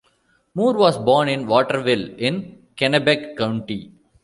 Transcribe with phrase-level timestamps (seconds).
[0.55, 3.91] Moor was born in Waterville in Kennebec County.